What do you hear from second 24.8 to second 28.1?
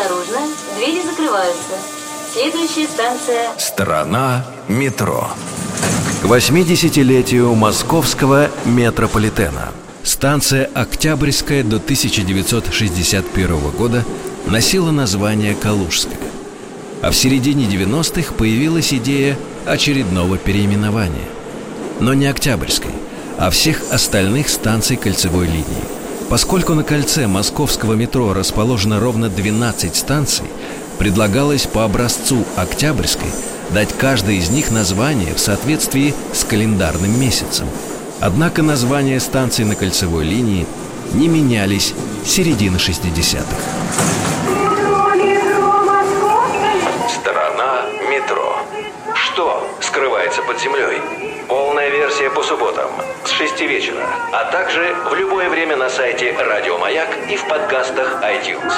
кольцевой линии. Поскольку на кольце московского